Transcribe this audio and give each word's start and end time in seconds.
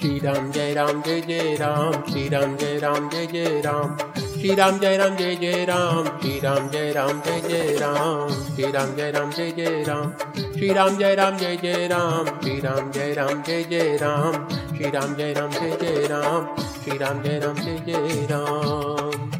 श्री 0.00 0.18
राम 0.18 0.50
जय 0.52 0.72
राम 0.74 1.00
जय 1.02 1.20
जय 1.20 1.56
राम 1.60 1.92
श्री 2.10 2.28
राम 2.28 2.56
जय 2.56 2.78
राम 2.78 3.08
जय 3.10 3.26
जय 3.26 3.60
राम 3.64 3.96
श्री 4.40 4.54
राम 4.54 4.78
जय 4.78 4.96
राम 4.96 5.16
जय 5.16 5.36
जय 5.36 5.64
राम 5.64 6.04
श्री 6.04 6.40
राम 6.40 6.68
जय 6.70 6.92
राम 6.92 7.20
जय 7.20 7.40
जय 7.40 7.76
राम 7.80 8.16
श्री 8.56 8.70
राम 8.72 8.96
जय 8.96 9.10
राम 9.12 9.30
जय 9.30 9.50
जय 9.50 9.84
राम 9.84 10.12
श्री 10.54 10.72
राम 10.72 10.98
जय 10.98 11.14
राम 11.14 11.36
जय 11.36 11.56
जय 11.56 11.86
राम 11.86 12.26
श्री 12.42 12.60
राम 12.60 12.90
जय 12.92 13.14
राम 13.14 13.42
जय 13.42 13.64
जय 13.70 13.96
राम 13.96 14.46
श्री 14.76 14.90
राम 14.90 15.14
जय 15.14 15.32
राम 15.32 15.50
जय 15.50 15.76
जय 15.80 16.06
राम 16.06 16.56
श्री 16.84 16.98
राम 16.98 17.22
जय 17.22 17.38
राम 17.38 17.54
जय 17.54 17.78
जय 17.86 18.26
राम 18.30 19.30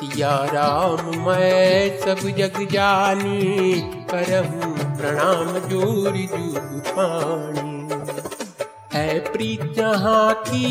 सिया 0.00 0.44
राम, 0.44 1.26
मैं 1.26 1.98
सब 2.00 2.28
जग 2.38 2.68
जानी, 2.72 3.80
करहूँ 4.10 4.74
प्रणाम, 4.96 5.58
जोरी 5.68 6.26
जुग 6.26 6.82
पानी। 6.86 7.69
है 8.92 9.32
प्रीत 9.32 9.72
जहाँ 9.76 10.34
की 10.34 10.68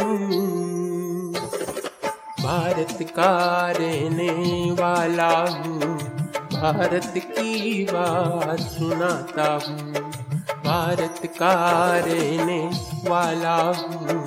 भारत 2.43 2.97
का 3.01 3.71
रहने 3.71 4.71
वाला 4.71 5.37
हूँ। 5.37 5.97
भारत 6.61 7.13
की 7.17 7.83
बात 7.83 8.59
सुनाता 8.59 9.59
हूँ। 9.67 9.93
भारत 10.65 11.21
का 11.25 11.97
रहने 11.97 12.69
वाला 13.09 13.55
हूँ। 13.55 14.25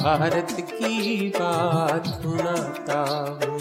भारत 0.00 0.56
की 0.60 1.28
बात 1.28 2.06
सुनाता 2.06 3.00
हूँ। 3.44 3.58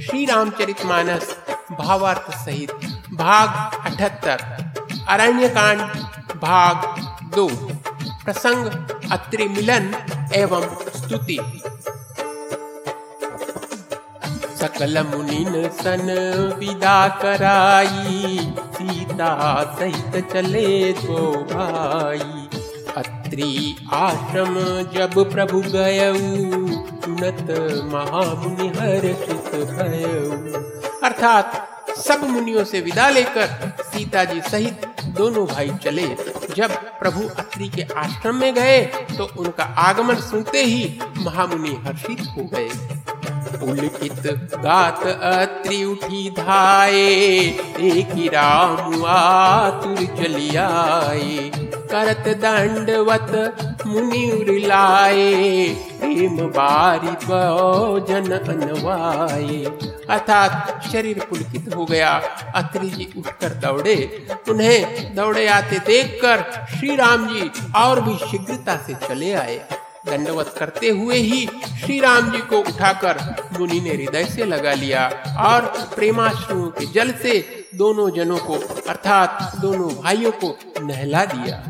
श्री 0.00 0.24
रामचरित 0.24 0.84
मानस 0.84 1.36
भावार्थ 1.80 2.30
सहित, 2.36 2.72
भाग 3.12 3.78
अठहत्तर 3.86 4.38
अरण्य 5.08 5.48
कांड 5.48 5.80
भाग 6.40 6.76
दो, 7.34 7.48
प्रसंग 8.24 8.66
अत्रि 9.12 9.48
मिलन 9.48 9.94
एवं 10.34 10.68
स्तुति। 10.96 11.38
सकल 14.56 14.98
मुनिन 15.02 15.68
सन 15.68 16.06
विदा 16.58 17.08
कराई, 17.08 18.38
सीता 18.66 19.30
सहित 19.78 20.32
चले 20.32 20.92
तो 20.92 21.32
भाई। 21.52 22.48
अत्रि 22.96 23.76
आश्रम 23.92 24.54
जब 24.92 25.32
प्रभु 25.32 25.62
गयऊ 25.66 26.66
सुनत 27.00 27.46
महामुनि 27.92 28.68
हर्षित 28.68 29.54
भयऊ। 29.70 30.62
अर्थात 31.04 31.73
सब 31.96 32.24
मुनियों 32.30 32.64
से 32.64 32.80
विदा 32.80 33.08
लेकर 33.10 33.72
सीता 33.82 34.24
जी 34.24 34.40
सहित 34.40 34.86
दोनों 35.16 35.46
भाई 35.46 35.70
चले। 35.84 36.06
जब 36.54 36.72
प्रभु 36.98 37.28
अत्रि 37.38 37.68
के 37.68 37.82
आश्रम 37.96 38.36
में 38.36 38.54
गए 38.54 38.80
तो 39.16 39.24
उनका 39.38 39.64
आगमन 39.80 40.20
सुनते 40.22 40.62
ही 40.62 40.98
महामुनि 41.18 41.74
हर्षित 41.86 42.20
हो 42.36 42.44
गए। 42.54 42.68
पुलकित 43.58 44.26
गात 44.56 45.06
अत्रि 45.06 45.82
उठी 45.84 46.30
धाये, 46.30 47.44
एक 47.82 48.14
राम 48.34 49.04
आतुर 49.06 50.04
चली 50.16 50.54
आए 50.56 51.50
करत 51.84 52.28
दंडवत 52.38 53.82
मुनि 53.86 54.24
उरलाए 54.32 55.68
प्रेम 56.00 56.36
बारी 56.48 57.14
जन 58.08 58.30
अनवाए। 58.38 59.64
अर्थात 60.10 60.82
शरीर 60.92 61.24
पुलकित 61.30 61.74
हो 61.74 61.84
गया, 61.84 62.10
अत्रि 62.54 62.88
जी 62.88 63.08
उठकर 63.18 63.54
दौड़े। 63.60 63.96
उन्हें 64.48 65.14
दौड़े 65.14 65.46
आते 65.48 65.78
देखकर 65.86 66.44
श्री 66.70 66.96
राम 66.96 67.26
जी 67.28 67.50
और 67.76 68.00
भी 68.00 68.16
शीघ्रता 68.26 68.76
से 68.76 68.94
चले 69.08 69.32
आए। 69.34 69.58
दंडवत 70.06 70.54
करते 70.58 70.88
हुए 70.88 71.16
ही 71.16 71.46
श्री 71.80 71.98
राम 72.00 72.30
जी 72.30 72.38
को 72.40 72.58
उठाकर 72.58 73.18
मुनि 73.58 73.80
ने 73.80 73.90
हृदय 73.90 74.24
से 74.24 74.44
लगा 74.44 74.72
लिया 74.72 75.06
और 75.44 75.72
प्रेमाश्रुओं 75.94 76.66
के 76.70 76.86
जल 76.92 77.12
से 77.22 77.38
दोनों 77.74 78.10
जनों 78.10 78.38
को, 78.38 78.54
अर्थात 78.88 79.56
दोनों 79.60 79.88
भाइयों 79.94 80.32
को 80.32 80.56
नहला 80.80 81.24
दिया। 81.24 81.62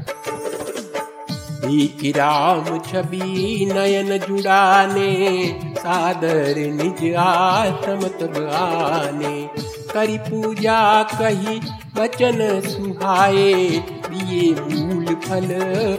राम 1.64 2.78
छवि 2.78 3.70
नयन 3.72 4.19
जुड़ाने, 4.19 5.47
सादर 5.78 6.54
निज 6.56 7.14
आश्रम 7.14 8.00
तब 8.00 8.50
आने। 8.54 9.48
करी 9.92 10.19
पूजा 10.19 11.02
कही 11.02 11.60
वचन 11.98 12.60
सुहाए, 12.60 13.54
दिए 14.10 14.54
मूल 14.54 15.06
फल 15.06 15.48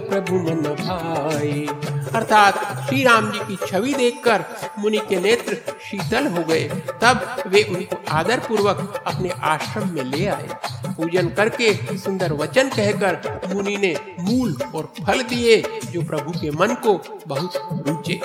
प्रभु 0.10 0.36
मन 0.36 0.76
भाए। 0.76 1.68
अर्थात 2.16 2.86
श्री 2.88 3.04
राम 3.04 3.32
जी 3.32 3.40
की 3.40 3.68
छवि 3.68 3.94
देखकर 3.94 4.44
मुनि 4.80 4.98
के 4.98 5.20
नेत्र 5.20 5.58
शीतल 5.82 6.28
हो 6.28 6.44
गए। 6.44 6.64
तब 7.02 7.44
वे 7.48 7.64
उनको 7.64 7.98
आदर 8.12 8.40
पूर्वक 8.40 9.04
अपने 9.08 9.30
आश्रम 9.30 9.90
में 9.90 10.04
ले 10.04 10.26
आए। 10.26 10.50
पूजन 10.98 11.30
करके 11.30 11.68
सुंदर 11.98 12.34
वचन 12.34 12.70
कहकर 12.70 13.14
मुनि 13.54 13.76
ने 13.78 13.94
मूल 14.20 14.52
और 14.76 14.84
फल 15.00 15.20
दिए, 15.24 15.56
जो 15.92 16.02
प्रभु 16.02 16.32
के 16.32 16.50
मन 16.52 16.74
को 16.86 16.94
बहुत 17.28 17.52
रुचे 17.88 18.18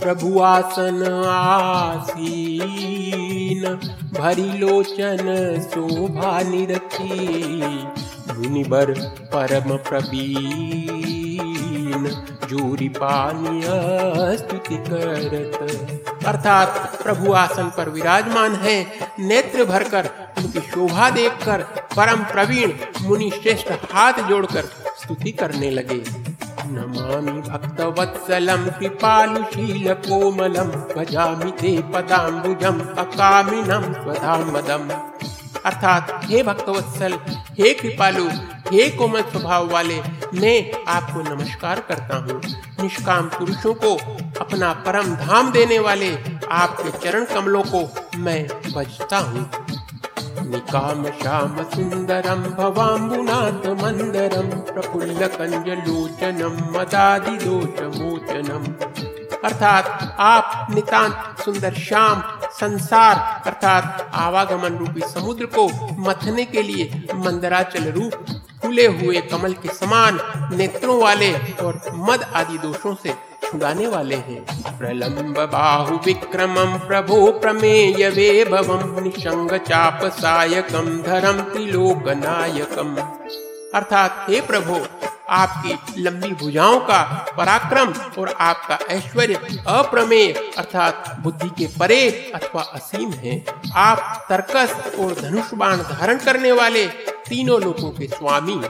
प्रभु 0.00 0.28
आसन 0.40 1.02
आसीन, 1.28 2.42
भरी 4.12 4.50
लोचन 4.58 5.26
शोभा 5.64 6.32
निरखी 6.42 7.16
मुनिबर 8.34 8.92
परम 9.32 9.68
प्रवीण, 9.88 11.26
जोरी 12.48 12.88
पानी 12.88 13.56
स्तुति 14.36 14.76
करत। 14.88 15.54
अर्थात 16.26 16.70
प्रभु 17.02 17.32
आसन 17.34 17.66
पर 17.76 17.86
विराजमान 17.88 18.52
है, 18.54 18.78
नेत्र 19.20 19.64
भरकर 19.64 20.04
उनकी 20.46 20.60
शोभा 20.60 21.10
देखकर 21.10 21.62
परम 21.96 22.24
प्रवीण 22.24 22.72
मुनि 23.02 23.30
श्रेष्ठ 23.30 23.72
हाथ 23.92 24.12
जोड़कर 24.12 24.62
स्तुति 24.98 25.30
करने 25.30 25.70
लगे। 25.70 26.02
नमामि 26.66 27.40
भक्तवत्सलं 27.40 28.66
कृपालुशील 28.66 29.94
कोमलं 29.94 30.70
भजामि 30.94 31.50
ते 31.50 31.82
पदाम्बुजम् 31.82 32.80
अकामिनं 32.80 33.92
स्वधामदम् 33.92 34.90
अर्थात 35.66 36.20
हे 36.24 36.42
भक्तवत्सल, 36.42 37.12
हे 37.58 37.74
कृपालु, 37.74 38.28
हे 38.72 38.90
कोमल 38.90 39.22
स्वभाव 39.22 39.70
वाले, 39.70 40.00
मैं 40.34 40.84
आपको 40.88 41.34
नमस्कार 41.34 41.80
करता 41.80 42.16
हूँ। 42.16 42.40
निष्काम 42.82 43.28
पुरुषों 43.28 43.74
को 43.74 43.94
अपना 44.40 44.72
परम 44.72 45.16
धाम 45.16 45.52
देने 45.52 45.78
वाले 45.78 46.18
आपके 46.52 46.90
चरण 46.98 47.24
कमलों 47.24 47.62
को 47.62 47.88
मैं 48.16 48.48
बजता 48.76 49.18
हूँ। 49.18 49.50
निकाम 50.44 51.04
श्याम 51.20 51.62
सुंदरम 51.64 52.42
भवाम्बुनाथ 52.56 53.66
मंदरम 53.82 54.48
प्रफुल्ल 54.70 55.26
कंजलोचनम 55.26 56.56
मदादि 56.72 57.36
दोष 57.44 57.80
मोचनम 57.96 58.64
अर्थात 59.44 60.16
आप 60.20 60.66
नितांत 60.74 61.40
सुंदर 61.44 61.74
श्याम 61.78 62.22
संसार, 62.52 63.16
अर्थात 63.46 64.10
आवागमन 64.14 64.76
रूपी 64.76 65.00
समुद्र 65.08 65.46
को 65.56 65.66
मथने 66.00 66.44
के 66.44 66.62
लिए 66.62 67.04
मंदराचल 67.14 67.90
रूप, 67.90 68.12
खुले 68.62 68.86
हुए 68.86 69.20
कमल 69.30 69.52
के 69.52 69.74
समान 69.74 70.18
नेत्रों 70.56 71.00
वाले 71.02 71.32
और 71.64 71.80
मद 72.08 72.22
आदि 72.34 72.58
दोषों 72.58 72.94
से 72.94 73.14
छुड़ाने 73.46 73.86
वाले 73.86 74.14
हैं। 74.14 74.44
प्रलंब 74.78 75.50
बाहु 75.52 75.96
विक्रमं, 75.96 76.78
प्रभो 76.78 77.32
प्रमेय 77.32 78.08
वेभवं, 78.08 79.00
निशंग 79.02 79.50
चाप 79.50 80.00
सायकम 80.04 81.02
धरम 81.02 81.40
त्रिलोक 81.40 82.08
नायकम 82.08 82.96
अर्थात, 83.74 84.26
हे 84.30 84.40
प्रभु 84.40 85.05
आपकी 85.28 86.02
लंबी 86.02 86.32
भुजाओं 86.34 86.78
का 86.80 87.02
पराक्रम 87.36 87.92
और 88.18 88.28
आपका 88.40 88.78
ऐश्वर्य 88.90 89.34
अप्रमेय 89.66 90.32
अर्थात 90.58 91.16
बुद्धि 91.20 91.48
के 91.48 91.66
परे 91.78 92.32
अथवा 92.34 92.62
असीम 92.74 93.10
है। 93.12 93.44
आप 93.76 94.26
तर्कस 94.28 94.74
और 94.98 95.14
धनुष 95.20 95.54
बाण 95.54 95.76
धारण 95.78 96.18
करने 96.18 96.52
वाले 96.52 96.86
तीनों 97.28 97.60
लोगों 97.62 97.90
के 97.90 98.06
स्वामी। 98.06 98.60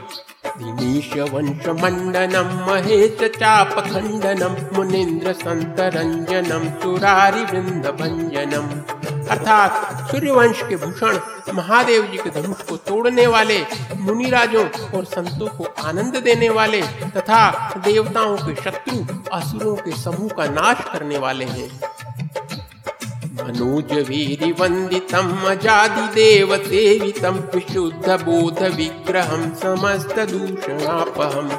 दिनेश 0.57 1.11
वंश 1.31 1.67
मंडनम, 1.81 2.47
महेश 2.67 3.17
चाप 3.31 3.73
खंडनम 3.87 4.55
मुनिंद्र 4.75 5.33
संत 5.33 5.79
रंजनम 5.95 6.69
सुरारी 6.81 7.43
वृंद 7.43 7.85
भंजनम 7.99 8.67
अर्थात 9.29 9.86
सूर्यवंश 10.11 10.61
के 10.61 10.75
भूषण 10.75 11.19
महादेव 11.53 12.03
जी 12.03 12.17
के 12.17 12.29
धनुष 12.29 12.61
को 12.61 12.77
तोड़ने 12.77 13.27
वाले 13.27 13.59
मुनिराजों 13.97 14.65
और 14.97 15.05
संतों 15.05 15.47
को 15.47 15.63
आनंद 15.83 16.15
देने 16.15 16.49
वाले 16.49 16.81
तथा 17.15 17.49
देवताओं 17.77 18.37
के 18.37 18.55
शत्रु 18.55 18.97
असुरों 19.33 19.75
के 19.75 19.91
समूह 19.91 20.29
का 20.29 20.45
नाश 20.45 20.85
करने 20.93 21.17
वाले 21.17 21.45
हैं। 21.45 21.69
अनुज 23.37 23.91
वीरि 24.07 24.51
वन्दितम् 24.51 25.45
अजादिदेव 25.47 26.55
सेवितं 26.57 27.35
विशुद्ध 27.55 28.09
बोध 28.09 28.63
विग्रहं 28.75 29.49
समस्त 29.55 30.19
दूषणापहम्। 30.31 31.51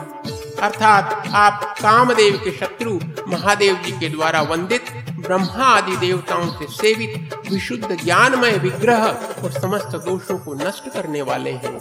अर्थात 0.62 1.28
आप 1.34 1.62
कामदेव 1.80 2.40
के 2.44 2.50
शत्रु 2.50 2.98
महादेव 3.28 3.74
जी 3.84 3.92
के 3.92 4.08
द्वारा 4.08 4.40
वंदित 4.42 4.84
ब्रह्मा 5.28 5.64
आदि 5.64 5.96
देवताओं 5.96 6.46
से 6.48 6.66
सेवित, 6.66 7.34
विशुद्ध, 7.50 7.96
ज्ञानमय 8.04 8.52
विग्रह 8.58 9.04
और 9.44 9.50
समस्त 9.52 9.96
दोषों 9.96 10.38
को 10.38 10.54
नष्ट 10.54 10.88
करने 10.88 11.22
वाले 11.22 11.50
हैं। 11.50 11.78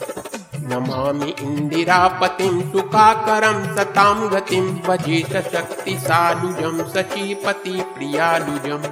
नमामि 0.70 1.36
इन्दिरापतिं 1.42 2.62
सुखाकरं 2.72 3.76
सतां 3.76 4.30
गतिं 4.30 4.62
भजे 4.62 5.20
शक्तिशालुजं 5.30 6.88
सचीपति 6.90 7.82
प्रियालुजम् 7.96 8.86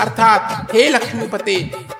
अर्थात 0.00 0.72
हे 0.74 0.88
लक्ष्मीपते, 0.88 1.54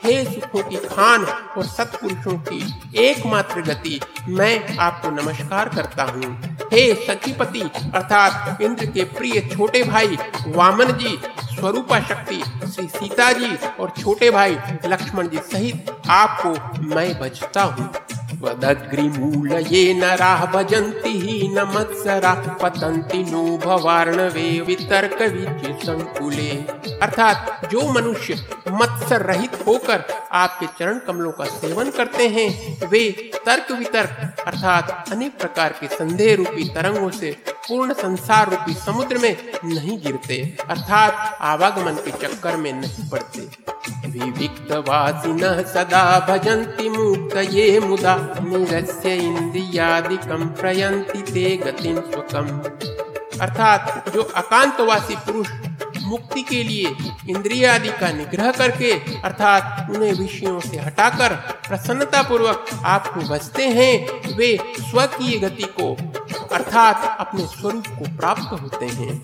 हे 0.04 0.24
सुखों 0.24 0.62
की 0.62 0.76
खान 0.76 1.24
और 1.24 1.64
सत्पुरुषों 1.66 2.38
की 2.38 2.60
एकमात्र 2.96 3.60
गति, 3.60 4.00
मैं 4.28 4.76
आपको 4.78 5.10
नमस्कार 5.10 5.68
करता 5.68 6.04
हूँ। 6.04 6.58
हे 6.72 6.94
सचिपति, 7.06 7.60
अर्थात 7.94 8.62
इंद्र 8.62 8.86
के 8.86 9.04
प्रिय 9.04 9.40
छोटे 9.40 9.82
भाई, 9.82 10.18
वामन 10.46 10.92
जी 10.92 11.18
स्वरूपा 11.58 12.00
शक्ति, 12.00 12.42
श्री 12.66 12.86
सीता 12.88 13.32
जी 13.32 13.54
और 13.80 13.92
छोटे 13.98 14.30
भाई 14.30 14.56
लक्ष्मण 14.86 15.28
जी 15.28 15.38
सहित 15.52 15.90
आपको 16.10 16.50
मैं 16.86 17.18
बचता 17.20 17.62
हूँ। 17.62 17.90
त्वदग्रिमूलये 18.30 19.82
नराः 19.94 20.44
भजन्ति 20.46 21.10
हीन 21.20 21.58
मत्सरा 21.68 22.34
पतन्ति 22.62 23.22
नो 23.24 23.42
भवार्णवे 23.58 24.48
वितर्क 24.60 25.18
संकुले। 25.82 26.50
अर्थात 27.02 27.68
जो 27.72 27.88
मनुष्य 27.92 28.34
मत्सर 28.72 29.22
रहित 29.22 29.58
होकर 29.66 30.04
आपके 30.32 30.66
चरण 30.78 30.98
कमलों 30.98 31.32
का 31.32 31.44
सेवन 31.50 31.90
करते 31.90 32.28
हैं, 32.28 32.88
वे 32.88 33.10
तर्क 33.46 33.72
वितर्क, 33.72 34.42
अर्थात 34.46 35.12
अनेक 35.12 35.38
प्रकार 35.38 35.74
के 35.80 35.88
संदेह 35.88 36.34
रूपी 36.36 36.68
तरंगों 36.68 37.10
से 37.10 37.36
पूर्ण 37.68 37.92
संसार 37.92 38.50
रूपी 38.50 38.74
समुद्र 38.74 39.18
में 39.18 39.36
नहीं 39.64 39.98
गिरते, 39.98 40.36
अर्थात 40.68 41.38
आवागमन 41.40 41.94
के 41.94 42.10
चक्कर 42.10 42.56
में 42.56 42.72
नहीं 42.72 43.08
पड़ते। 43.10 43.40
विविक्तवासिनः 44.10 45.62
सदा 45.62 46.04
भजन्ति 46.28 46.88
मुक्तये 46.88 47.80
मुदा 47.80 48.16
निरस्य 48.40 49.14
इन्द्रियादिकं 49.16 50.48
प्रयन्ति 50.50 51.22
ते 51.22 51.56
गतिं 51.56 51.94
स्वकम् 52.00 52.50
अर्थात 53.40 54.08
जो 54.14 54.22
अकांतवासी 54.22 55.16
पुरुष 55.16 55.48
मुक्ति 56.02 56.42
के 56.42 56.62
लिए 56.62 56.94
इंद्रिय 57.30 57.66
आदि 57.66 57.88
का 57.88 58.10
निग्रह 58.12 58.50
करके, 58.50 58.92
अर्थात 59.22 59.90
उन्हें 59.90 60.12
विषयों 60.12 60.60
से 60.60 60.78
हटाकर 60.78 61.34
प्रसन्नता 61.68 62.22
पूर्वक 62.22 62.66
आपको 62.84 63.20
बचते 63.28 63.66
हैं, 63.68 64.36
वे 64.36 64.56
स्वकीय 64.80 65.38
गति 65.38 65.68
को 65.80 65.94
अर्थात 66.52 67.16
अपने 67.20 67.46
स्वरूप 67.46 67.86
को 67.88 68.16
प्राप्त 68.16 68.62
होते 68.62 68.86
हैं। 68.86 69.22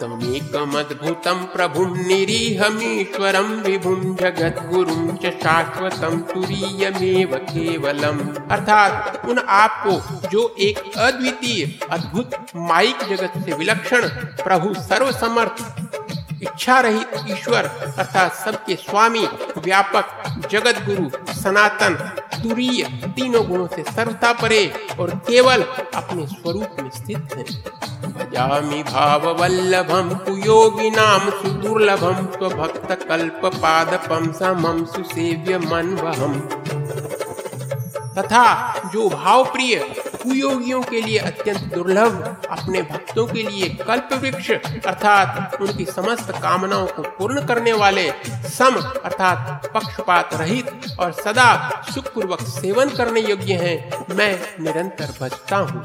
तमेकमद्भुतं 0.00 1.44
प्रभुं 1.44 1.86
निरीहमीश्वरं 1.86 3.62
विभुं 3.62 4.14
जगद्गुरुं 4.16 5.16
च 5.16 5.32
शाश्वतं 5.42 6.18
तुरीयमेव 6.20 7.36
केवलम्। 7.36 8.20
अर्थात 8.50 9.22
उन 9.28 9.38
आपको 9.38 10.28
जो 10.28 10.56
एक 10.58 10.98
अद्वितीय, 10.98 11.86
अद्भुत 11.90 12.30
माइक 12.56 12.98
जगत 13.10 13.32
से 13.44 13.52
विलक्षण 13.52 14.08
प्रभु 14.44 14.74
सर्वसमर्थ 14.74 15.62
इच्छा 16.42 16.80
रहित 16.80 17.10
ईश्वर 17.28 17.64
अर्थात 17.98 18.32
सबके 18.34 18.76
स्वामी, 18.76 19.26
व्यापक 19.58 20.06
जगत 20.50 20.82
गुरु 20.86 21.34
सनातन 21.34 22.21
तुरीय 22.42 22.82
तीनों 23.16 23.46
गुणों 23.48 23.66
से 23.66 23.82
सर्वथा 23.82 24.32
परे 24.32 24.62
और 25.00 25.10
केवल 25.10 25.62
अपने 25.94 26.26
स्वरूप 26.26 26.76
में 26.80 26.90
स्थित 26.90 27.34
है। 27.36 27.44
भजामि 28.12 28.82
पाद 33.48 34.00
पम 34.10 34.32
समम 34.32 34.84
सुसेव्य 34.84 35.58
मन 35.58 35.94
वहम 36.02 36.40
तथा 38.18 38.44
जो 38.92 39.08
भाव 39.08 39.44
प्रिय 39.44 39.76
कुयोगियों 40.22 40.82
के 40.82 41.00
लिए 41.02 41.18
अत्यंत 41.20 41.62
दुर्लभ, 41.74 42.46
अपने 42.50 42.82
भक्तों 42.82 43.26
के 43.26 43.42
लिए 43.42 43.68
कल्प 43.80 44.12
वृक्ष 44.12 44.50
अर्थात 44.50 45.60
उनकी 45.60 45.84
समस्त 45.86 46.30
कामनाओं 46.42 46.86
को 46.86 47.02
पूर्ण 47.18 47.46
करने 47.46 47.72
वाले 47.74 48.08
सम, 48.48 48.80
अर्थात 49.04 49.70
पक्षपात 49.74 50.34
रहित 50.34 50.70
और 51.00 51.12
सदा 51.14 51.50
सुखपूर्वक 51.94 52.42
सेवन 52.48 52.96
करने 52.96 53.20
योग्य 53.20 53.54
हैं, 53.56 53.76
मैं 54.16 54.32
निरंतर 54.60 55.14
भजता 55.20 55.56
हूँ। 55.56 55.84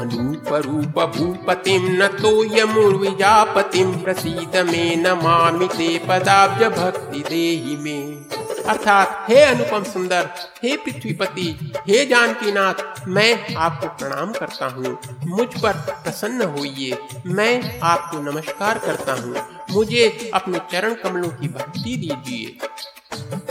भूपतिं 0.00 1.98
न 1.98 2.06
तोयमुर्विजापतिं 2.06 4.02
प्रसीद 4.02 4.56
मे 4.56 4.96
नमामि 4.96 5.66
ते 5.66 5.98
पदाब्ज 5.98 6.62
भक्ति 6.62 7.18
देहि 7.18 7.76
मे। 7.76 8.30
अर्थात, 8.60 9.26
हे 9.28 9.40
अनुपम 9.40 9.84
सुंदर, 9.84 10.30
हे 10.62 10.76
पृथ्वीपति, 10.76 11.72
हे 11.88 12.06
जानकीनाथ, 12.06 13.08
मैं 13.08 13.54
आपको 13.54 13.86
प्रणाम 13.86 14.32
करता 14.32 14.66
हूँ। 14.66 14.98
मुझ 15.24 15.62
पर 15.62 15.72
प्रसन्न 15.72 16.42
होइए। 16.42 16.98
मैं 17.26 17.80
आपको 17.80 18.18
नमस्कार 18.18 18.78
करता 18.78 19.12
हूँ। 19.12 19.36
मुझे 19.70 20.30
अपने 20.34 20.58
चरण 20.58 20.94
कमलों 20.94 21.28
की 21.28 21.48
भक्ति 21.48 21.96
दीजिए। 21.96 22.58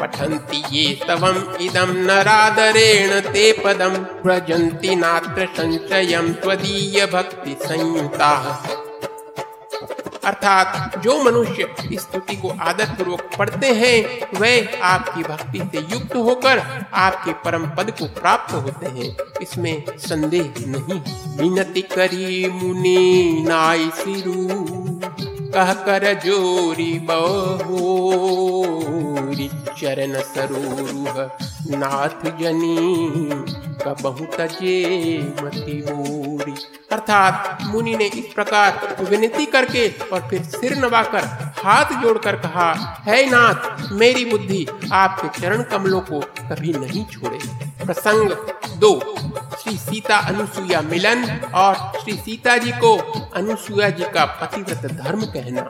पठन्ति 0.02 0.64
ये 0.72 1.00
तवम् 1.08 1.62
इदं 1.62 1.94
नरादरेण 2.06 3.20
ते 3.34 3.52
पदं 3.66 3.94
व्रजन्ति 4.26 4.96
नात्र 4.96 5.48
अर्थात 10.26 10.98
जो 11.04 11.24
मनुष्य 11.24 11.68
इस 11.92 12.02
स्तुति 12.02 12.36
को 12.36 12.50
आदर 12.62 12.86
पूर्वक 12.86 13.22
पढ़ते 13.38 13.68
हैं 13.68 14.40
वे 14.40 14.52
आपकी 14.84 15.24
भक्ति 15.24 15.60
से 15.60 15.96
युक्त 15.96 16.16
होकर 16.16 16.62
आपके 16.94 17.34
परम 17.34 17.66
पद 17.68 17.92
को 17.92 18.06
प्राप्त 18.20 18.54
होते 18.54 18.86
हैं। 18.86 19.16
इसमें 19.42 19.84
संदेह 19.98 20.54
नहीं 20.68 21.00
विनती 21.38 21.82
करी 21.82 22.50
मुनि 22.50 23.46
नाई 23.48 23.90
सिरू, 23.94 24.48
कह 25.54 25.74
कर 25.74 26.14
जोरी 26.26 26.94
बहोरी 29.30 29.48
चरण 29.78 30.14
सरोरुह 30.22 31.18
नाथ 31.78 32.24
जनी 32.40 33.30
कबहु 33.84 34.24
मति 35.44 35.76
मोरी 35.90 36.54
अर्थात 36.92 37.60
मुनि 37.64 37.96
ने 37.96 38.06
इस 38.06 38.34
प्रकार 38.34 38.98
विनती 39.10 39.46
करके 39.46 39.88
और 40.14 40.28
फिर 40.30 40.44
सिर 40.44 40.78
नवाकर 40.78 41.26
हाथ 41.64 42.02
जोड़कर 42.02 42.36
कहा, 42.36 42.72
है 43.08 43.26
नाथ, 43.30 43.92
मेरी 43.92 44.26
बुद्धि 44.26 44.66
आपके 44.94 45.42
चरण 45.42 45.64
कमलों 45.64 46.02
को 46.02 46.20
कभी 46.20 46.74
नहीं 46.74 47.06
छोड़े। 47.06 47.40
प्रसंग 47.86 48.32
दो, 48.80 49.00
श्री 49.60 49.78
सीता 49.78 50.18
अनुसुईया 50.18 50.82
मिलन 50.82 51.24
और 51.56 51.76
श्री 51.76 52.14
सीता 52.18 52.58
जी 52.58 52.72
को 52.72 52.98
अनुसुईया 53.36 53.90
जी 53.90 54.04
का 54.04 54.26
पतिव्रत 54.26 54.92
धर्म 54.94 55.22
कहना। 55.22 55.70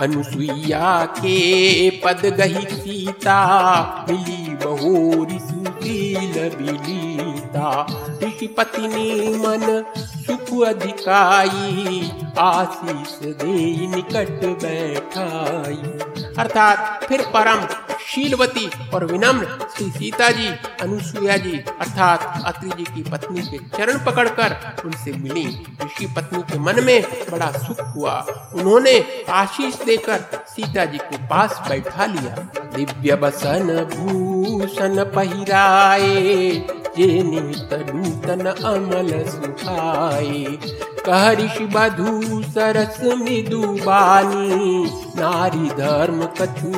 अनुसुईया 0.00 1.04
के 1.06 1.90
पद 2.04 2.20
गही 2.38 2.64
सीता, 2.70 3.36
मिली 4.10 4.54
बहोरी 4.64 5.38
सुशील 5.38 6.34
बिलीता 6.56 7.68
ऋषि 8.22 8.46
पत्नी 8.46 9.36
मन 9.36 9.84
सुख 9.96 10.66
अधिकाई, 10.66 12.10
आशीष 12.38 13.18
दे 13.38 13.86
निकट 13.86 14.44
बैठाई। 14.62 15.76
अर्थात 16.38 17.04
फिर 17.04 17.22
परम 17.36 17.66
शीलवती 18.08 18.70
और 18.94 19.04
विनम्र 19.04 19.46
श्री 19.76 19.90
सीता 19.90 20.30
जी 20.30 20.46
अनुसुईया 20.82 21.36
जी 21.36 21.58
अर्थात 21.80 22.42
अत्रि 22.46 22.68
जी 22.68 22.84
की 22.84 23.10
पत्नी 23.10 23.42
के 23.42 23.58
चरण 23.58 24.04
पकड़कर 24.04 24.56
उनसे 24.84 25.12
मिली। 25.12 25.46
ऋषि 25.84 26.06
पत्नी 26.06 26.42
के 26.42 26.58
मन 26.58 26.84
में 26.84 27.02
बड़ा 27.30 27.50
सुख 27.50 27.80
हुआ। 27.80 28.26
उन्होंने 28.54 29.24
आशीष 29.30 29.82
देकर 29.82 30.44
सीता 30.48 30.84
जी 30.84 30.98
को 30.98 31.18
पास 31.28 31.62
बैठा 31.68 32.06
लिया। 32.06 32.36
दिव्य 32.76 33.16
बसन 33.16 33.76
भूषण 33.94 35.04
पहिराए। 35.04 36.50
जे 36.96 37.22
निमित 37.22 37.68
नूतन 37.72 38.46
अमल 38.46 39.24
सुखाए। 39.28 40.58
कह 41.08 41.34
बधु 41.66 42.42
सरस 42.42 43.00
मृदुबानी 43.00 44.84
नारी 45.16 45.70
धर्म 45.70 46.24
कछु 46.26 46.70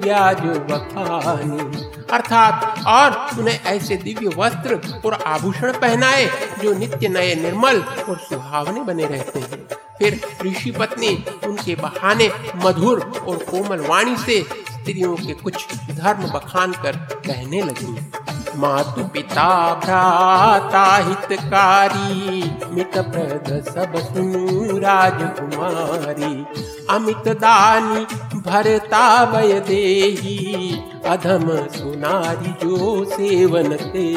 ब्याज 0.00 0.40
बखानी। 0.40 1.92
अर्थात, 2.12 2.84
और 2.86 3.40
उन्हें 3.40 3.60
ऐसे 3.64 3.96
दिव्य 3.96 4.30
वस्त्र 4.36 5.02
और 5.06 5.12
आभूषण 5.12 5.72
पहनाए 5.72 6.30
जो 6.62 6.74
नित्य 6.74 7.08
नए, 7.08 7.34
निर्मल 7.34 7.80
और 7.80 8.16
सुहावने 8.18 8.80
बने 8.80 9.06
रहते 9.06 9.38
हैं। 9.38 9.66
फिर 9.98 10.20
ऋषि 10.46 10.70
पत्नी 10.70 11.24
उनके 11.46 11.74
बहाने 11.74 12.30
मधुर 12.56 13.24
और 13.28 13.36
कोमल 13.36 13.80
वाणी 13.80 14.16
से 14.16 14.42
स्त्रियों 14.42 15.16
के 15.16 15.32
कुछ 15.32 15.66
धर्म 15.74 16.22
बखान 16.22 16.72
कर 16.72 16.96
कहने 16.96 17.62
लगी। 17.62 18.12
मातु 18.56 19.04
पिता 19.04 19.74
भ्राता 19.74 20.96
हितकारी 20.96 22.42
मित 22.70 22.98
प्रद 22.98 23.64
सब 23.64 23.96
सुनु 23.96 24.78
राजकुमारी 24.78 26.44
अमित 26.90 27.28
दानी 27.28 28.04
भरता 28.40 29.24
वय 29.24 29.60
देही 29.60 30.82
अधम 31.06 31.66
सुनारी 31.66 32.66
जो 32.66 33.04
सेवन 33.04 33.76
ते 33.76 34.14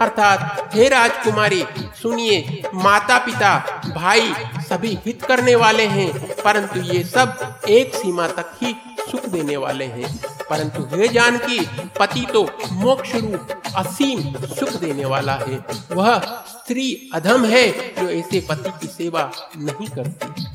अर्थात, 0.00 0.70
हे 0.74 0.88
राजकुमारी, 0.88 1.64
सुनिए 2.02 2.62
माता 2.74 3.18
पिता 3.18 3.82
भाई 3.96 4.32
सभी 4.68 4.98
हित 5.06 5.22
करने 5.22 5.54
वाले 5.54 5.86
हैं, 5.86 6.18
परंतु 6.44 6.80
ये 6.80 7.04
सब 7.04 7.60
एक 7.68 7.94
सीमा 7.94 8.26
तक 8.26 8.58
ही 8.62 8.76
सुख 9.10 9.26
देने 9.26 9.56
वाले 9.56 9.84
हैं। 9.84 10.37
परंतु 10.50 10.82
हे 10.96 11.08
जानकी 11.08 11.58
पति 11.98 12.26
तो 12.32 12.42
मोक्ष 12.72 13.14
रूप 13.14 13.62
असीम 13.76 14.20
सुख 14.46 14.70
देने 14.80 15.04
वाला 15.04 15.34
है। 15.34 15.64
वह 15.92 16.18
स्त्री 16.48 17.10
अधम 17.14 17.44
है 17.44 17.68
जो 17.94 18.08
ऐसे 18.10 18.40
पति 18.40 18.70
की 18.70 18.86
सेवा 18.86 19.30
नहीं 19.56 19.88
करती। 19.88 20.46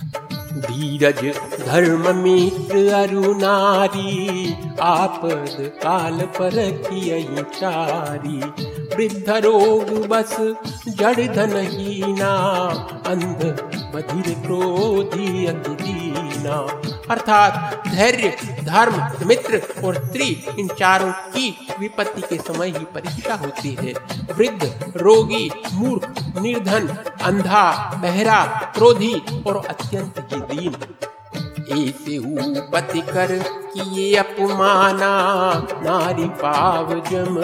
धीरज, 0.54 1.20
धर्म, 1.60 2.16
मित्र, 2.16 2.78
अरुणारी, 2.94 4.54
आपद 4.82 5.72
काल 5.84 6.20
पर 6.38 6.58
चारी। 7.54 8.38
वृद्ध 8.96 9.30
रोग 9.46 10.08
बस, 10.08 10.36
जड़ 10.90 11.28
धन 11.36 11.56
हीना, 11.72 12.34
अंध 13.08 13.44
बधिर 13.96 14.34
क्रोधी 14.40 15.46
दीना 16.44 16.56
अर्थात 17.10 17.84
धैर्य, 17.88 18.38
धर्म, 18.64 19.28
मित्र 19.28 19.62
और 19.84 19.96
स्त्री 20.06 20.46
इन 20.60 20.68
चारों 20.68 21.12
की 21.12 21.68
विपत्ति 21.80 22.22
के 22.22 22.38
समय 22.38 22.68
ही 22.68 22.86
परीक्षा 22.86 23.36
होती 23.36 23.78
है। 23.82 23.94
वृद्ध, 24.36 24.94
रोगी, 24.98 25.52
मूर्ख, 25.74 26.14
निर्धन, 26.42 26.88
अंधा, 27.22 27.92
बहरा, 28.04 28.46
क्रोधी 28.76 29.14
और 29.48 29.66
अत्यंत 29.66 30.28
ही 30.32 30.40
दीन 30.40 30.76
पति 32.74 33.02
कर 33.02 33.28
किए 33.78 34.16
अपमाना, 34.16 35.12
नारी 35.82 36.26
पाव 36.26 36.94
जम 37.12 37.38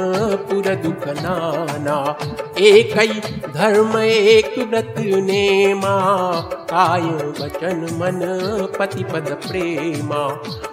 पुर 0.45 0.75
दुख 0.75 1.07
नाना। 1.07 2.17
एक 2.59 3.51
धर्म 3.53 3.97
एक 3.97 4.57
व्रत 4.59 4.95
नेमा 4.99 5.95
काय 6.69 7.01
वचन 7.39 7.81
मन 7.93 8.19
पति 8.79 9.03
पद 9.03 9.29
प्रेमा। 9.47 10.23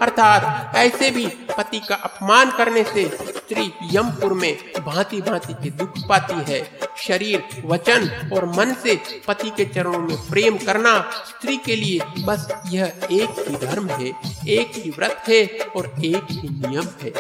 अर्थात 0.03 0.77
ऐसे 0.77 1.11
भी 1.11 1.27
पति 1.27 1.79
का 1.79 1.95
अपमान 1.95 2.51
करने 2.51 2.83
से 2.85 3.05
स्त्री 3.09 3.73
यमपुर 3.93 4.33
में 4.33 4.57
भांति 4.87 5.21
भांति 5.21 5.55
के 5.55 5.71
दुख 5.71 5.99
पाती 6.09 6.53
है। 6.53 6.61
शरीर, 6.99 7.43
वचन 7.67 8.09
और 8.33 8.45
मन 8.47 8.75
से 8.83 8.99
पति 9.29 9.51
के 9.51 9.65
चरणों 9.65 9.99
में 9.99 10.17
प्रेम 10.31 10.57
करना 10.57 10.99
स्त्री 11.29 11.57
के 11.57 11.77
लिए 11.77 12.01
बस 12.25 12.49
यह 12.71 12.93
एक 13.11 13.45
ही 13.49 13.67
धर्म 13.67 13.89
है, 13.89 14.13
एक 14.49 14.73
ही 14.77 14.91
व्रत 14.91 15.23
है 15.29 15.45
और 15.77 15.93
एक 16.05 16.27
ही 16.31 16.49
नियम 16.49 16.89
है। 17.03 17.13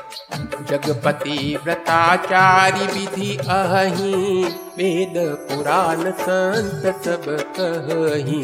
जगपति 0.71 1.57
व्रताचारी 1.65 2.87
विधि 2.99 3.37
अही 3.37 4.45
you. 4.57 4.66
वेद 4.79 5.15
पुराण 5.17 6.11
संत 6.11 7.05
सब 7.05 7.25
कही, 7.61 8.43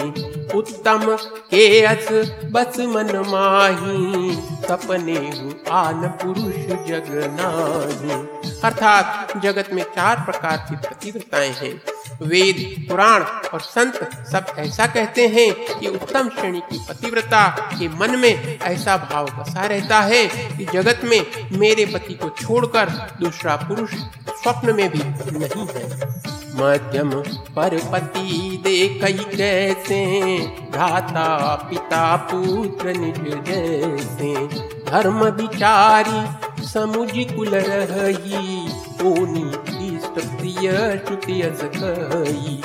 उत्तम 0.59 1.17
के 1.21 1.83
अस 1.83 2.09
बस 2.53 2.79
मन 2.79 3.25
माही, 3.29 4.35
सपने 4.69 5.17
आन 5.71 6.09
पुरुष 6.09 6.55
जग 6.89 7.11
नाही। 7.41 8.11
अर्थात 8.65 9.33
जगत 9.43 9.69
में 9.73 9.83
चार 9.83 10.17
प्रकार 10.17 10.57
की 10.57 10.77
प्रतिव्रताएँ 10.77 11.51
हैं। 11.51 11.83
वेद, 12.23 12.87
पुराण 12.89 13.23
और 13.23 13.61
संत 13.61 13.95
सब 14.33 14.47
ऐसा 14.59 14.87
कहते 14.87 15.29
हैं 15.29 15.79
कि 15.79 15.87
उत्तम 15.87 16.29
श्रेणी 16.29 16.61
की 16.61 16.79
पतिव्रता 16.89 17.49
के 17.49 17.89
मन 17.89 18.19
में 18.19 18.59
ऐसा 18.59 18.97
भाव 18.97 19.27
बसा 19.27 19.67
रहता 19.67 20.01
है 20.01 20.27
कि 20.27 20.65
जगत 20.73 21.01
में 21.05 21.27
मेरे 21.59 21.87
पति 21.87 22.15
को 22.15 22.29
छोड़कर 22.29 22.91
दूसरा 23.21 23.57
पुरुष 23.57 23.91
स्वप्न 24.43 24.75
में 24.77 24.91
भी 24.91 24.99
नहीं 25.39 25.67
है। 25.67 26.22
मध्यम 26.55 27.11
पर 27.57 27.79
पति 27.93 28.61
दे 28.65 29.01
कई 29.01 29.25
कैसे 29.37 30.39
भ्राता, 30.71 31.55
पिता, 31.71 32.17
पुत्र 32.17 32.93
निज 32.97 33.45
जैसे। 33.45 34.47
धर्म 34.91 35.25
विचारी 35.25 36.27
समुझ 36.65 37.11
कुल 37.15 37.49
रही 37.55 38.65
इष्ट 39.97 40.39
प्रिय 40.39 40.71
कही। 41.65 42.63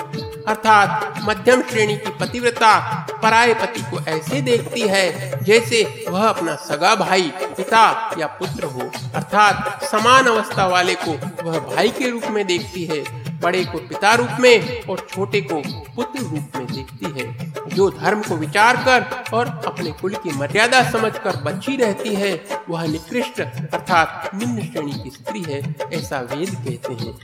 अर्थात 0.47 1.13
मध्यम 1.23 1.61
श्रेणी 1.61 1.95
की 1.97 2.09
पतिव्रता 2.09 2.79
पराय 3.23 3.53
पति 3.53 3.81
को 3.81 3.99
ऐसे 4.07 4.41
देखती 4.41 4.81
है, 4.81 5.39
जैसे 5.43 6.05
वह 6.09 6.27
अपना 6.27 6.55
सगा 6.55 6.95
भाई, 6.95 7.31
पिता 7.57 8.15
या 8.19 8.27
पुत्र 8.27 8.63
हो। 8.63 8.81
अर्थात 9.15 9.83
समान 9.83 10.25
अवस्था 10.25 10.67
वाले 10.67 10.95
को 10.95 11.11
वह 11.49 11.59
भाई 11.59 11.89
के 11.89 12.09
रूप 12.09 12.23
में 12.29 12.47
देखती 12.47 12.85
है। 12.85 13.26
बड़े 13.43 13.63
को 13.65 13.77
पिता 13.77 14.13
रूप 14.13 14.37
में 14.39 14.81
और 14.83 15.07
छोटे 15.09 15.41
को 15.41 15.61
पुत्र 15.95 16.19
रूप 16.19 16.57
में 16.57 16.65
देखती 16.65 17.11
है, 17.11 17.53
जो 17.75 17.89
धर्म 17.89 18.21
को 18.21 18.35
विचार 18.35 18.77
कर 18.77 19.05
और 19.33 19.47
अपने 19.67 19.91
कुल 19.91 20.13
की 20.13 20.31
मर्यादा 20.37 20.81
समझकर 20.91 21.41
बची 21.43 21.75
रहती 21.75 22.15
है, 22.15 22.33
वह 22.69 22.85
निकृष्ट 22.87 23.41
अर्थात 23.41 24.31
निम्न 24.35 24.61
श्रेणी 24.61 25.03
की 25.03 25.09
स्त्री 25.09 25.43
है, 25.43 25.75
ऐसा 25.93 26.19
वेद 26.19 26.49
कहते 26.49 26.93
हैं। 26.93 27.15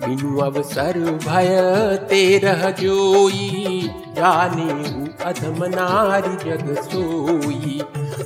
बिनु 0.00 0.38
अवसर 0.38 0.98
भय 1.26 1.58
तेरह 2.08 2.70
जोई, 2.70 3.90
जाने 4.16 4.72
अधम 5.24 5.64
नारी 5.64 6.36
जग 6.44 6.74
सोई। 6.82 7.82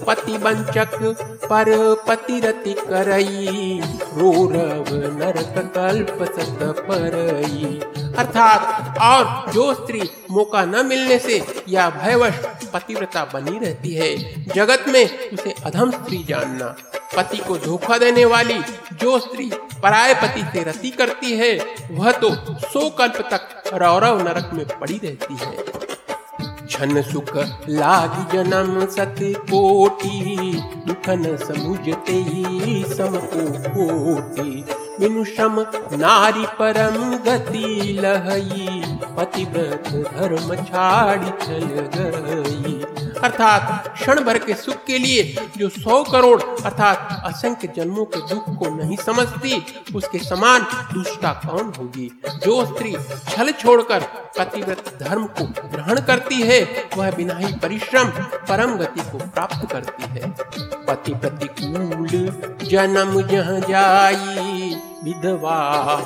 पति 0.08 0.32
वंचक 0.32 0.94
पर 1.50 1.94
पति 1.94 2.40
पतिरति 2.40 2.72
करई 2.72 3.80
रोरव 3.94 4.84
नरक 5.18 5.72
कल्प 5.74 6.24
सत 6.24 6.58
परई। 6.62 7.80
अर्थात, 8.18 8.94
और 8.98 9.52
जो 9.52 9.74
स्त्री 9.74 10.10
मौका 10.30 10.64
न 10.64 10.86
मिलने 10.86 11.18
से 11.18 11.64
या 11.68 11.90
भयवश 11.90 12.34
पतिव्रता 12.74 13.24
बनी 13.24 13.58
रहती 13.58 13.94
है, 13.94 14.44
जगत 14.44 14.84
में 14.88 15.30
उसे 15.30 15.54
अधम 15.66 15.90
स्त्री 15.90 16.24
जानना। 16.28 16.76
पति 17.16 17.38
को 17.38 17.58
धोखा 17.58 17.98
देने 17.98 18.24
वाली 18.24 18.60
जो 18.92 19.18
स्त्री 19.18 19.50
पराय 19.82 20.14
पति 20.14 20.42
से 20.52 20.64
रति 20.64 20.90
करती 20.90 21.32
है, 21.32 21.74
वह 21.90 22.12
तो 22.12 22.34
सो 22.50 22.90
कल्प 22.90 23.28
तक 23.30 23.70
रौरव 23.74 24.22
नरक 24.22 24.50
में 24.52 24.78
पड़ी 24.78 25.00
रहती 25.04 25.36
है। 25.36 25.87
छन 26.78 27.00
सुख 27.02 27.30
लाग 27.68 28.12
जनम 28.32 28.74
सत 28.86 29.16
कोटि 29.50 30.52
दुखन 30.86 31.24
समुझते 31.36 32.12
ही 32.12 32.84
समको 32.88 33.46
कोटि। 33.68 34.64
बिनु 35.00 35.24
नारी 35.96 36.46
परम 36.46 37.16
गति 37.16 37.98
लहई, 38.02 38.82
पतिव्रत 39.16 39.88
धर्म 39.88 40.56
छाड़ी 40.56 41.30
चल 41.30 41.66
गई। 41.96 42.84
अर्थात 43.24 43.94
क्षण 43.94 44.20
भर 44.20 44.38
के 44.38 44.54
सुख 44.54 44.84
के 44.84 44.98
लिए 44.98 45.36
जो 45.56 45.68
सौ 45.68 46.02
करोड़, 46.04 46.42
अर्थात 46.42 47.22
असंख्य 47.24 47.68
जन्मों 47.76 48.04
के 48.04 48.34
दुख 48.34 48.44
को 48.48 48.74
नहीं 48.74 48.96
समझती, 48.96 49.66
उसके 49.94 50.18
समान 50.18 50.62
दुष्टा 50.94 51.32
कौन 51.32 51.72
होगी? 51.78 52.20
जो 52.26 52.66
स्त्री 52.66 52.96
छल 53.30 53.52
छोड़कर 53.52 54.00
पतिव्रत 54.38 54.98
धर्म 55.02 55.26
को 55.26 55.44
ग्रहण 55.44 56.00
करती 56.00 56.42
है, 56.42 56.88
वह 56.96 57.10
बिना 57.10 57.34
ही 57.34 57.52
परिश्रम 57.52 58.04
परम 58.48 58.76
गति 58.76 59.00
को 59.00 59.18
प्राप्त 59.18 59.72
करती 59.72 60.02
है। 60.02 60.34
पति 60.86 61.14
प्रतिकूल 61.14 62.08
जन्म 62.62 63.22
जह 63.22 63.60
जाई 63.60 64.67
विधवा 65.04 65.58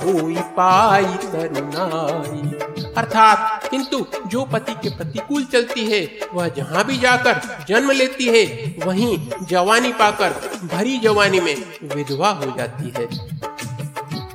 हुई 0.02 0.36
पाई 0.36 1.04
तरुणाई 1.04 2.50
अर्थात, 2.96 3.68
किंतु 3.70 4.06
जो 4.26 4.44
पति 4.44 4.72
के 4.72 4.88
प्रतिकूल 4.96 5.44
चलती 5.44 5.84
है, 5.90 6.10
वह 6.34 6.48
जहाँ 6.48 6.84
भी 6.84 6.98
जाकर 6.98 7.64
जन्म 7.68 7.90
लेती 7.90 8.24
है, 8.24 8.74
वहीं 8.86 9.30
जवानी 9.42 9.92
पाकर 9.92 10.30
भरी 10.72 10.98
जवानी 10.98 11.40
में 11.40 11.56
विधवा 11.94 12.28
हो 12.28 12.54
जाती 12.58 12.92
है। 12.98 13.08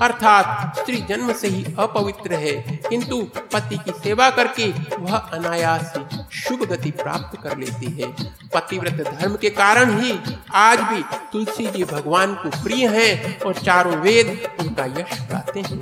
अर्थात 0.01 0.79
स्त्री 0.79 0.97
जन्म 1.09 1.31
से 1.33 1.47
ही 1.47 1.63
अपवित्र 1.79 2.33
है, 2.35 2.53
किंतु 2.89 3.17
पति 3.53 3.77
की 3.77 3.91
सेवा 3.99 4.29
करके 4.29 4.67
वह 4.97 5.15
अनायास 5.15 5.93
ही 5.97 6.23
शुभ 6.39 6.63
गति 6.71 6.91
प्राप्त 6.93 7.41
कर 7.41 7.57
लेती 7.57 7.91
है। 7.91 8.07
पतिव्रत 8.55 8.97
धर्म 9.09 9.35
के 9.35 9.49
कारण 9.51 9.99
ही 9.99 10.11
आज 10.55 10.79
भी 10.83 11.01
तुलसी 11.31 11.65
जी 11.67 11.83
भगवान 11.83 12.33
को 12.35 12.49
प्रिय 12.63 12.87
हैं 12.89 13.39
और 13.39 13.53
चारों 13.55 13.95
वेद 13.97 14.27
उनका 14.59 14.85
यश 14.99 15.13
गाते 15.31 15.59
हैं। 15.59 15.81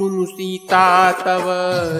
सुनु 0.00 0.24
सीता 0.24 1.12
तव 1.12 1.44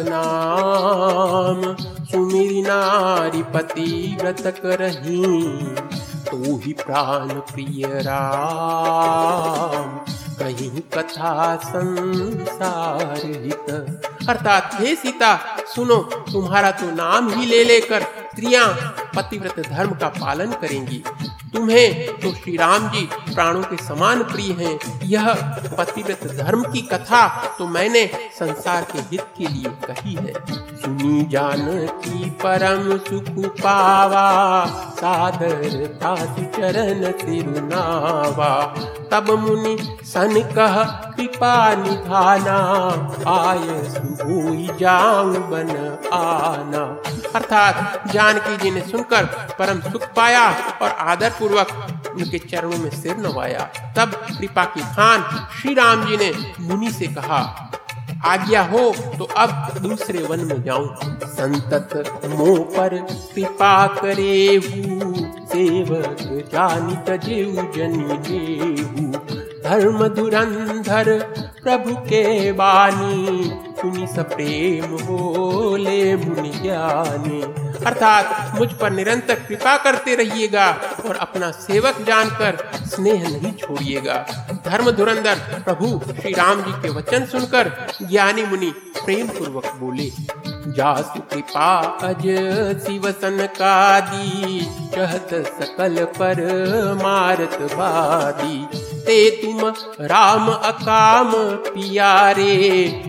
नाम। 0.08 1.76
सुमिरी 2.04 2.62
नारी 2.62 3.42
पतिव्रत 3.42 4.40
करही 4.40 5.52
तो 6.02 6.58
ही 6.58 6.72
प्राण 6.72 7.28
प्रिय 7.28 7.86
राम। 7.86 10.00
कहीं 10.38 10.70
कथा 10.70 11.56
संसार 11.56 13.26
हित। 13.26 14.00
अर्थात, 14.28 14.70
हे 14.74 14.94
सीता, 14.94 15.38
सुनो, 15.74 16.24
तुम्हारा 16.32 16.70
तो 16.70 16.90
नाम 16.90 17.30
ही 17.30 17.46
ले 17.46 17.64
लेकर 17.64 18.02
स्त्रियाँ 18.02 18.96
पतिव्रत 19.16 19.68
धर्म 19.68 19.90
का 19.90 20.08
पालन 20.08 20.46
करेंगी। 20.46 21.04
तुम्हें 21.54 22.18
तो 22.20 22.32
श्री 22.32 22.56
राम 22.56 22.88
जी 22.88 23.00
प्राणों 23.24 23.62
के 23.62 23.76
समान 23.76 24.22
प्रिय 24.22 24.52
हैं, 24.54 24.78
यह 25.04 25.32
पतिव्रत 25.78 26.24
धर्म 26.36 26.62
की 26.72 26.80
कथा 26.82 27.26
तो 27.58 27.66
मैंने 27.68 28.06
संसार 28.38 28.86
के 28.92 28.98
हित 29.10 29.24
के 29.38 29.46
लिए 29.46 29.70
कही 29.86 30.14
है। 30.14 30.32
सुनी 30.76 31.22
जान 31.24 31.66
की 32.04 32.30
परम 32.42 32.96
सुख 32.98 33.28
पावा, 33.56 34.28
सादर 34.94 35.58
चरण 36.50 37.04
तिरुनावा। 37.12 38.50
तब 39.10 39.30
मुनि 39.40 39.76
सन 40.04 40.40
कह, 40.56 40.82
कृपा 41.16 41.54
निधाना, 41.74 42.58
आय 43.28 43.66
सुई 43.90 44.68
जाऊँ 44.80 45.48
बन 45.50 45.70
आना। 46.12 46.82
अर्थात 47.34 48.08
जानकी 48.08 48.56
जी 48.56 48.70
ने 48.70 48.80
सुनकर 48.82 49.24
परम 49.58 49.80
सुख 49.82 50.06
पाया 50.16 50.48
और 50.82 50.90
आदर 51.08 51.30
पूर्वक 51.40 51.68
उनके 52.10 52.38
चरणों 52.40 52.78
में 52.78 52.90
सिर 52.92 53.16
नवाया। 53.18 53.70
तब 53.96 54.14
कृपा 54.30 54.64
की 54.66 54.80
खान 54.94 55.24
श्री 55.52 55.74
राम 55.74 56.06
जी 56.06 56.16
ने 56.16 56.32
मुनि 56.60 56.90
से 56.92 57.06
कहा, 57.08 57.42
आज्ञा 58.26 58.62
हो 58.62 58.80
तो 59.18 59.24
अब 59.36 59.78
दूसरे 59.82 60.22
वन 60.24 60.40
में 60.46 60.62
जाऊँ। 60.62 60.88
संतत 61.26 62.26
मोह 62.30 62.58
पर 62.74 62.96
कृपा 63.34 63.86
करे 63.94 64.60
सेवक 65.46 66.18
जानी 66.52 66.96
तजेऊ 67.06 67.64
जनी 67.76 68.18
देहू 68.26 69.06
धर्म 69.64 70.06
धुरंधर 70.08 71.08
प्रभु 71.62 71.94
के 72.04 72.52
बानी 72.52 73.44
सुनी 73.80 74.06
सप्रेम 74.06 74.96
बोले 74.98 76.16
मुनि 76.16 76.52
ज्ञानी। 76.52 77.42
अर्थात 77.86 78.54
मुझ 78.54 78.68
पर 78.72 78.90
निरंतर 78.90 79.34
कृपा 79.48 79.76
करते 79.84 80.14
रहिएगा 80.14 80.68
और 81.06 81.16
अपना 81.18 81.50
सेवक 81.58 82.00
जानकर 82.06 82.58
स्नेह 82.86 83.28
नहीं 83.28 83.52
छोड़िएगा। 83.54 84.14
धर्म 84.66 84.90
धुरंधर 84.90 85.38
प्रभु 85.64 86.00
श्री 86.12 86.32
राम 86.32 86.62
जी 86.62 86.72
के 86.82 86.88
वचन 86.90 87.24
सुनकर 87.26 87.72
ज्ञानी 88.02 88.44
मुनि 88.44 88.70
प्रेम 88.96 89.28
पूर्वक 89.28 89.66
बोले, 89.76 90.10
जासु 90.68 91.20
कृपा 91.30 91.70
अज 92.02 92.22
शिवसन 92.84 93.38
दी 93.52 94.60
कहत 94.94 95.34
सकल 95.50 96.04
पर 96.18 96.42
मारत 97.02 97.58
बादी। 97.72 98.89
ते 99.00 99.18
तुम 99.32 99.60
राम 100.00 100.48
अकाम, 100.48 101.32
पियारे 101.66 102.56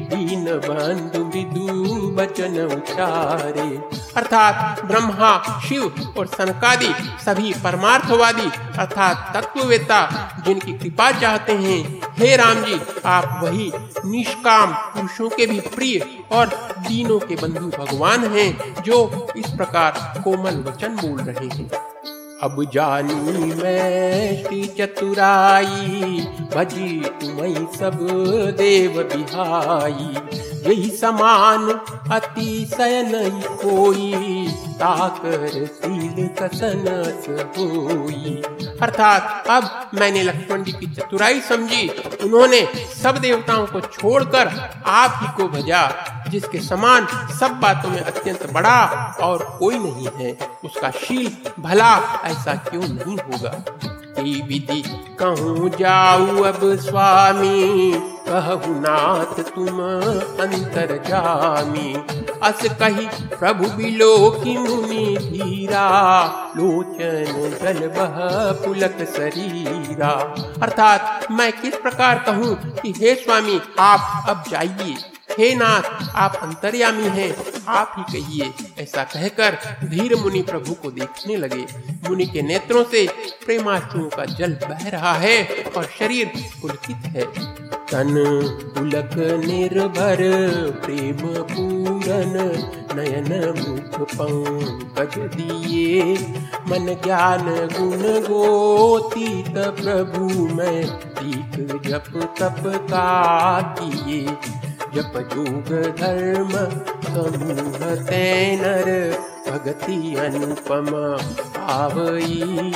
दीन 0.09 0.45
बंधु 0.65 1.23
विदु 1.25 2.07
बचन 2.11 2.59
उचारे। 2.65 3.69
अर्थात 4.17 4.81
ब्रह्मा, 4.85 5.59
शिव 5.69 6.13
और 6.17 6.27
सनकादि 6.27 6.93
सभी 7.25 7.53
परमार्थवादी 7.53 8.49
अर्थात 8.79 9.31
तत्ववेता 9.35 10.01
जिनकी 10.45 10.73
कृपा 10.73 11.11
चाहते 11.11 11.53
हैं। 11.53 12.01
हे 12.17 12.35
राम 12.35 12.63
जी 12.63 12.79
आप 13.05 13.39
वही 13.43 13.71
निष्काम 14.05 14.73
पुरुषों 14.73 15.29
के 15.29 15.45
भी 15.45 15.59
प्रिय 15.69 16.01
और 16.31 16.47
दीनों 16.79 17.19
के 17.19 17.35
बंधु 17.35 17.67
भगवान 17.77 18.25
हैं, 18.25 18.83
जो 18.83 19.27
इस 19.37 19.49
प्रकार 19.49 20.21
कोमल 20.23 20.63
वचन 20.67 20.95
बोल 20.97 21.21
रहे 21.21 21.47
हैं। 21.47 21.90
अब 22.43 22.63
जानी 22.73 23.13
मैं 23.55 24.43
चतुराई 24.77 26.27
भजी 26.55 27.01
तुम्हें 27.01 27.65
सब 27.75 27.97
देव 28.57 29.03
बिहाई। 29.03 30.15
यही 30.67 30.89
समान 30.89 31.69
अतिशय 32.11 33.03
नहीं 33.03 33.41
कोई। 33.41 34.47
ताकर 34.81 35.65
सील 35.65 36.27
कसनस 36.27 37.27
होई। 37.57 38.41
अर्थात 38.81 39.47
अब 39.49 39.89
मैंने 39.93 40.23
लक्ष्मण 40.23 40.63
जी 40.63 40.71
की 40.71 40.85
चतुराई 40.85 41.41
समझी। 41.41 41.87
उन्होंने 42.23 42.61
सब 43.03 43.17
देवताओं 43.17 43.65
को 43.67 43.81
छोड़कर 43.81 44.47
आप 44.85 45.19
ही 45.21 45.27
को 45.37 45.47
भजा, 45.47 45.83
जिसके 46.29 46.59
समान 46.59 47.07
सब 47.39 47.59
बातों 47.59 47.89
में 47.89 48.01
अत्यंत 48.01 48.51
बड़ा 48.51 48.79
और 49.21 49.57
कोई 49.59 49.79
नहीं 49.79 50.07
है। 50.15 50.37
उसका 50.65 50.91
शील 50.91 51.31
भला 51.59 51.95
ऐसा 52.25 52.53
क्यों 52.53 52.81
नहीं 52.81 53.17
होगा? 53.17 53.63
विधि 54.21 54.83
कहूँ 55.19 55.69
जाऊ 55.69 56.43
अब 56.43 56.59
स्वामी? 56.79 58.10
कहु 58.31 58.73
नाथ 58.79 59.39
तुम 59.45 59.79
अंतर 60.41 60.91
जामी 61.07 61.93
अस 62.43 62.61
कही 62.79 63.07
प्रभु 63.35 63.69
बिलो 63.71 64.29
की 64.29 64.57
मुनि 64.57 65.17
धीरा। 65.21 65.87
लोचन 66.57 67.57
जल 67.63 67.87
बह 67.87 68.15
पुलक 68.61 68.97
शरीरा 69.15 70.11
अर्थात 70.63 71.27
मैं 71.31 71.51
किस 71.51 71.75
प्रकार 71.75 72.23
कहूँ 72.25 72.55
कि 72.73 72.93
हे 72.97 73.15
स्वामी, 73.15 73.59
आप 73.79 74.25
अब 74.29 74.43
जाइए। 74.51 74.95
हे 75.39 75.53
नाथ, 75.55 75.83
आप 76.15 76.35
अंतर्यामी 76.35 77.09
हैं, 77.09 77.33
आप 77.67 77.93
ही 77.97 78.03
कहिए। 78.13 78.49
ऐसा 78.79 79.03
कहकर 79.03 79.57
धीर 79.83 80.15
मुनि 80.15 80.41
प्रभु 80.41 80.73
को 80.73 80.91
देखने 80.91 81.35
लगे। 81.35 81.65
मुनि 82.09 82.25
के 82.25 82.41
नेत्रों 82.41 82.83
से 82.83 83.07
प्रेमाश्रुओं 83.45 84.09
का 84.09 84.25
जल 84.25 84.57
बह 84.63 84.89
रहा 84.89 85.13
है 85.13 85.37
और 85.77 85.85
शरीर 85.99 86.31
पुलकित 86.61 87.05
है। 87.07 87.25
तन 87.91 88.13
पुलक 88.75 89.15
निर्भर 89.45 90.21
प्रेम 90.83 91.17
पूरन 91.49 92.35
नयन 92.95 93.31
मुख 93.57 93.97
पंकज 94.11 95.17
दिए। 95.35 96.13
मन 96.69 96.85
ज्ञान 97.03 97.43
गुण 97.73 98.03
गोतीत 98.27 99.57
प्रभु 99.81 100.47
मैं 100.55 100.83
ठीक 101.17 101.57
जप 101.87 102.09
तप 102.39 102.61
का 102.91 103.09
किए। 103.79 104.21
जप 104.95 105.13
जोग 105.33 105.69
धर्म 105.99 106.51
समूह 107.11 107.95
तैनर 108.05 108.89
भगति 109.49 110.15
अनुपम 110.19 110.89
आवई 111.71 112.71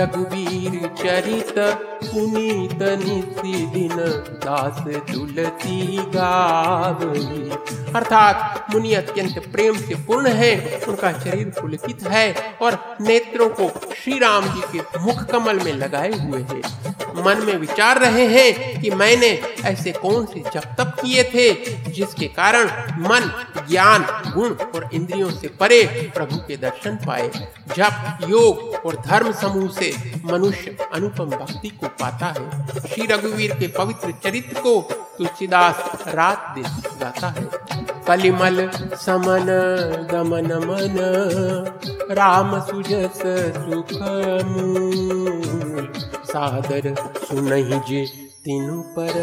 रघुवीर 0.00 0.86
चरित 0.98 1.58
पुनीत 2.04 2.82
निधि 3.00 3.66
दिन 3.74 3.96
दास 4.44 4.78
तुलसी 5.12 5.96
गावई 6.14 7.50
अर्थात 7.96 8.66
मुनि 8.74 8.92
अत्यंत 8.94 9.38
प्रेम 9.52 9.76
से 9.76 9.94
पूर्ण 9.94 10.28
है, 10.30 10.80
उनका 10.88 11.12
शरीर 11.12 11.48
पुलकित 11.60 12.02
है 12.02 12.34
और 12.62 12.78
नेत्रों 13.00 13.48
को 13.50 13.68
श्री 13.94 14.18
राम 14.18 14.44
जी 14.54 14.60
के 14.72 14.98
मुख 15.00 15.24
कमल 15.24 15.60
में 15.60 15.72
लगाए 15.72 16.12
हुए 16.12 16.42
है। 16.42 16.62
मन 17.16 17.42
में 17.46 17.56
विचार 17.56 17.98
रहे 17.98 18.26
हैं 18.26 18.80
कि 18.82 18.90
मैंने 18.90 19.28
ऐसे 19.64 19.92
कौन 19.92 20.26
से 20.26 20.40
जप 20.40 20.74
तप 20.78 20.94
किए 21.00 21.24
थे, 21.24 21.52
जिसके 21.90 22.26
कारण 22.28 22.68
मन, 23.08 23.30
ज्ञान, 23.68 24.04
गुण 24.34 24.54
और 24.74 24.88
इंद्रियों 24.92 25.30
से 25.30 25.48
परे 25.60 25.82
प्रभु 26.14 26.36
के 26.48 26.56
दर्शन 26.56 26.96
पाए। 27.06 27.28
जप, 27.76 28.18
योग 28.28 28.86
और 28.86 29.02
धर्म 29.06 29.32
समूह 29.32 29.68
से 29.70 29.89
मनुष्य 30.24 30.76
अनुपम 30.94 31.30
भक्ति 31.30 31.68
को 31.70 31.88
पाता 32.00 32.26
है, 32.26 32.66
श्री 32.88 33.06
रघुवीर 33.06 33.54
के 33.54 33.68
पवित्र 33.68 34.12
चरित्र 34.24 34.60
को 34.60 34.80
तुलसीदास 35.18 36.04
रात 36.08 36.54
दिन 36.54 36.64
गाता 37.00 37.28
है। 37.28 37.48
कलिमल 38.06 38.70
समन, 38.96 39.46
गमन 40.10 40.52
मन, 40.64 40.96
राम 42.10 42.60
सुजस 42.60 43.22
सुख 43.56 43.92
सादर 46.26 46.94
सुनहि 47.18 47.80
जे 47.88 48.04
तीन 48.44 48.80
पर, 48.98 49.14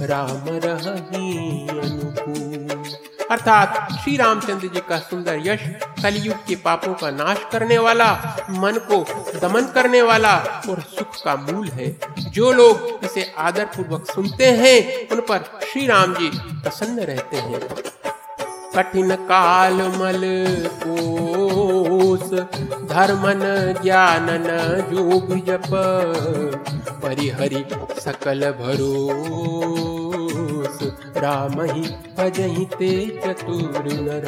राम 0.00 0.44
रही 0.64 1.68
अनुकूल। 1.68 2.82
अर्थात 3.30 3.88
श्री 3.92 4.16
रामचंद्र 4.16 4.66
जी 4.66 4.80
का 4.88 4.98
सुंदर 4.98 5.38
यश 5.38 5.60
कलयुग 6.02 6.36
के 6.36 6.56
पापों 6.56 6.94
का 6.94 7.10
नाश 7.10 7.38
करने 7.52 7.78
वाला, 7.78 8.36
मन 8.50 8.72
को 8.72 9.06
दमन 9.38 9.60
करने 9.60 10.02
वाला 10.02 10.36
और 10.70 10.80
सुख 10.80 11.24
का 11.24 11.36
मूल 11.36 11.68
है। 11.68 11.96
जो 12.18 12.52
लोग 12.52 13.00
इसे 13.04 13.34
आदर 13.38 13.64
पूर्वक 13.64 14.10
सुनते 14.10 14.46
हैं, 14.46 15.08
उन 15.08 15.20
पर 15.20 15.60
श्री 15.72 15.86
राम 15.86 16.14
जी 16.14 16.30
प्रसन्न 16.34 17.00
रहते 17.00 17.36
हैं। 17.36 17.60
कठिन 18.76 19.16
काल 19.16 19.74
मल 19.74 20.20
कोस, 20.86 22.32
धर्मन 22.90 23.40
ज्ञानन 23.82 24.46
जो 24.94 25.20
भी 25.20 25.40
जप, 25.40 25.70
परिहरि 27.02 27.64
सकल 28.00 28.50
भरोस। 28.50 29.95
राम 31.16 31.60
ही 31.62 31.82
भजही 32.18 32.64
ते 32.78 32.90
चतुर 33.24 33.84
नर। 33.92 34.26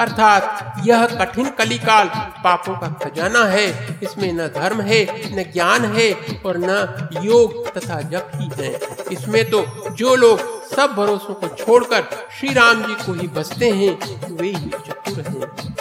अर्थात 0.00 0.44
यह 0.86 1.06
कठिन 1.06 1.48
कलिकाल 1.50 2.08
पापों 2.44 2.74
का 2.74 2.88
खजाना 3.02 3.44
है। 3.44 3.66
इसमें 4.02 4.32
न 4.32 4.46
धर्म 4.48 4.80
है, 4.80 5.00
न 5.36 5.42
ज्ञान 5.52 5.84
है 5.84 6.12
और 6.46 6.58
न 6.58 7.08
योग 7.22 7.74
तथा 7.74 8.00
जप 8.00 8.30
ही 8.34 8.50
है। 8.58 8.72
इसमें 9.12 9.44
तो 9.50 9.64
जो 9.90 10.14
लोग 10.16 10.38
सब 10.68 10.94
भरोसों 10.96 11.34
को 11.34 11.48
छोड़कर 11.48 12.04
श्री 12.40 12.52
राम 12.52 12.82
जी 12.82 12.94
को 12.94 13.12
ही 13.12 13.28
बसते 13.28 13.70
हैं, 13.70 13.94
वे 14.32 14.48
ही 14.48 14.70
चतुर 14.86 15.20
हैं। 15.20 15.76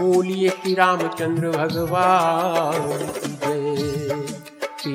बोलिए 0.00 0.48
श्री 0.48 0.74
रामचंद्र 0.74 1.50
भगवान 1.50 2.88
की 3.16 3.30
जय। 3.42 3.95